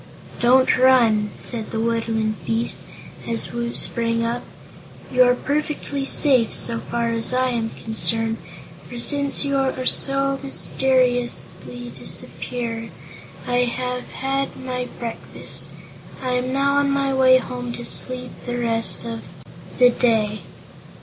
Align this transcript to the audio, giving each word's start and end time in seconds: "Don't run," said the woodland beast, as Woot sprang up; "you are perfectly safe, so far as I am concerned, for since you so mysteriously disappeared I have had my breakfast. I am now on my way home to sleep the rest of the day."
"Don't 0.39 0.79
run," 0.79 1.29
said 1.37 1.69
the 1.69 1.79
woodland 1.79 2.43
beast, 2.43 2.81
as 3.27 3.53
Woot 3.53 3.75
sprang 3.75 4.25
up; 4.25 4.41
"you 5.11 5.21
are 5.21 5.35
perfectly 5.35 6.05
safe, 6.05 6.55
so 6.55 6.79
far 6.79 7.09
as 7.09 7.33
I 7.35 7.49
am 7.49 7.69
concerned, 7.83 8.37
for 8.89 8.97
since 8.97 9.45
you 9.45 9.53
so 9.85 10.39
mysteriously 10.41 11.91
disappeared 11.93 12.89
I 13.45 13.57
have 13.69 14.07
had 14.09 14.57
my 14.57 14.87
breakfast. 14.97 15.67
I 16.19 16.29
am 16.31 16.51
now 16.51 16.77
on 16.77 16.89
my 16.89 17.13
way 17.13 17.37
home 17.37 17.71
to 17.73 17.85
sleep 17.85 18.31
the 18.47 18.57
rest 18.57 19.05
of 19.05 19.21
the 19.77 19.91
day." 19.91 20.41